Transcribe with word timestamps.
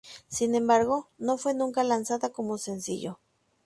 Sin 0.27 0.55
embargo, 0.55 1.09
no 1.19 1.37
fue 1.37 1.53
nunca 1.53 1.83
lanzada 1.83 2.29
como 2.31 2.57
sencillo. 2.57 3.19